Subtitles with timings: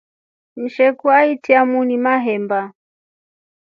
[0.55, 2.61] Msheku achya muuni mahemba.